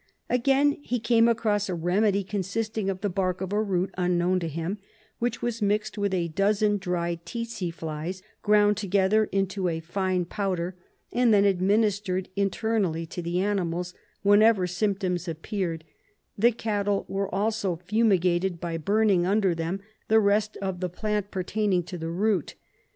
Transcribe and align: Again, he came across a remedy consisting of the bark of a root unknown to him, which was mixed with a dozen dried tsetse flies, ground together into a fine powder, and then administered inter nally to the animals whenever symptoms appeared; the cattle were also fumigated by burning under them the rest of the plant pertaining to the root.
Again, 0.31 0.79
he 0.81 0.99
came 0.99 1.27
across 1.27 1.69
a 1.69 1.75
remedy 1.75 2.23
consisting 2.23 2.89
of 2.89 3.01
the 3.01 3.07
bark 3.09 3.39
of 3.39 3.53
a 3.53 3.61
root 3.61 3.91
unknown 3.99 4.39
to 4.39 4.47
him, 4.47 4.79
which 5.19 5.43
was 5.43 5.61
mixed 5.61 5.95
with 5.95 6.11
a 6.11 6.29
dozen 6.29 6.79
dried 6.79 7.23
tsetse 7.23 7.69
flies, 7.71 8.23
ground 8.41 8.77
together 8.77 9.25
into 9.25 9.67
a 9.67 9.79
fine 9.79 10.25
powder, 10.25 10.75
and 11.13 11.31
then 11.31 11.45
administered 11.45 12.29
inter 12.35 12.79
nally 12.79 13.05
to 13.05 13.21
the 13.21 13.41
animals 13.41 13.93
whenever 14.23 14.65
symptoms 14.65 15.27
appeared; 15.27 15.83
the 16.35 16.51
cattle 16.51 17.05
were 17.07 17.29
also 17.31 17.75
fumigated 17.75 18.59
by 18.59 18.77
burning 18.79 19.27
under 19.27 19.53
them 19.53 19.81
the 20.07 20.19
rest 20.19 20.57
of 20.63 20.79
the 20.79 20.89
plant 20.89 21.29
pertaining 21.29 21.83
to 21.83 21.99
the 21.99 22.09
root. 22.09 22.55